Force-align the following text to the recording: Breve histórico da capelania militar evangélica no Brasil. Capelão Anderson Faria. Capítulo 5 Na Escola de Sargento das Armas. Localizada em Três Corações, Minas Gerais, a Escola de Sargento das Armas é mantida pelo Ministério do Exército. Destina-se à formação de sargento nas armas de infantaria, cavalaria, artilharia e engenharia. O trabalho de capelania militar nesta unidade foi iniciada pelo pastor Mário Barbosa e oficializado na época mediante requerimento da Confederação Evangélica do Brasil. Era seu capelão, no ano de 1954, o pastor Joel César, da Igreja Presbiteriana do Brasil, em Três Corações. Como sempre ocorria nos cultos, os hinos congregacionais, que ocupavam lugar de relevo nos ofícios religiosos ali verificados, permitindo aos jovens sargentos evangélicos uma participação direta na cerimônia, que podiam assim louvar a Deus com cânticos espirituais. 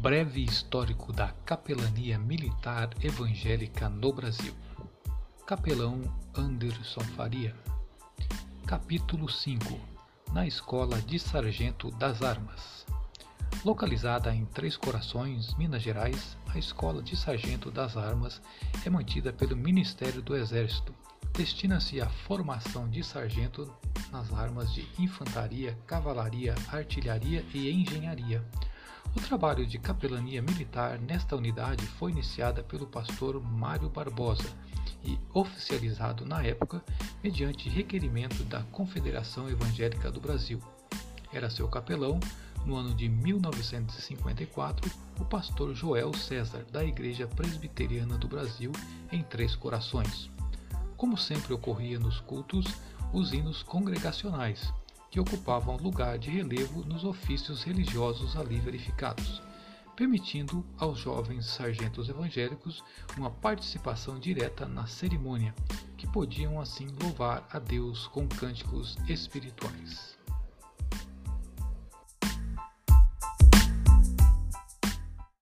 Breve 0.00 0.42
histórico 0.42 1.12
da 1.12 1.28
capelania 1.44 2.18
militar 2.18 2.88
evangélica 3.02 3.86
no 3.86 4.10
Brasil. 4.10 4.54
Capelão 5.46 6.00
Anderson 6.34 7.02
Faria. 7.14 7.54
Capítulo 8.66 9.28
5 9.28 9.78
Na 10.32 10.46
Escola 10.46 11.02
de 11.02 11.18
Sargento 11.18 11.90
das 11.90 12.22
Armas. 12.22 12.86
Localizada 13.62 14.34
em 14.34 14.46
Três 14.46 14.74
Corações, 14.74 15.54
Minas 15.56 15.82
Gerais, 15.82 16.34
a 16.48 16.58
Escola 16.58 17.02
de 17.02 17.14
Sargento 17.14 17.70
das 17.70 17.94
Armas 17.94 18.40
é 18.86 18.88
mantida 18.88 19.34
pelo 19.34 19.54
Ministério 19.54 20.22
do 20.22 20.34
Exército. 20.34 20.94
Destina-se 21.34 22.00
à 22.00 22.08
formação 22.08 22.88
de 22.88 23.04
sargento 23.04 23.70
nas 24.10 24.32
armas 24.32 24.72
de 24.72 24.88
infantaria, 24.98 25.76
cavalaria, 25.86 26.54
artilharia 26.72 27.44
e 27.52 27.70
engenharia. 27.70 28.42
O 29.16 29.20
trabalho 29.20 29.66
de 29.66 29.76
capelania 29.76 30.40
militar 30.40 30.98
nesta 30.98 31.34
unidade 31.34 31.84
foi 31.84 32.12
iniciada 32.12 32.62
pelo 32.62 32.86
pastor 32.86 33.42
Mário 33.42 33.88
Barbosa 33.88 34.48
e 35.04 35.18
oficializado 35.34 36.24
na 36.24 36.44
época 36.44 36.82
mediante 37.22 37.68
requerimento 37.68 38.44
da 38.44 38.62
Confederação 38.64 39.48
Evangélica 39.48 40.12
do 40.12 40.20
Brasil. 40.20 40.60
Era 41.32 41.50
seu 41.50 41.66
capelão, 41.66 42.20
no 42.64 42.76
ano 42.76 42.94
de 42.94 43.08
1954, 43.08 44.90
o 45.18 45.24
pastor 45.24 45.74
Joel 45.74 46.12
César, 46.14 46.64
da 46.70 46.84
Igreja 46.84 47.26
Presbiteriana 47.26 48.16
do 48.16 48.28
Brasil, 48.28 48.70
em 49.10 49.22
Três 49.22 49.56
Corações. 49.56 50.30
Como 50.96 51.16
sempre 51.16 51.52
ocorria 51.52 51.98
nos 51.98 52.20
cultos, 52.20 52.66
os 53.12 53.32
hinos 53.32 53.62
congregacionais, 53.62 54.72
que 55.10 55.18
ocupavam 55.18 55.76
lugar 55.76 56.18
de 56.18 56.30
relevo 56.30 56.84
nos 56.84 57.04
ofícios 57.04 57.64
religiosos 57.64 58.36
ali 58.36 58.58
verificados, 58.60 59.42
permitindo 59.96 60.64
aos 60.78 60.98
jovens 60.98 61.46
sargentos 61.46 62.08
evangélicos 62.08 62.82
uma 63.16 63.30
participação 63.30 64.18
direta 64.18 64.66
na 64.66 64.86
cerimônia, 64.86 65.54
que 65.96 66.06
podiam 66.06 66.60
assim 66.60 66.86
louvar 67.02 67.46
a 67.50 67.58
Deus 67.58 68.06
com 68.06 68.26
cânticos 68.28 68.96
espirituais. 69.08 70.19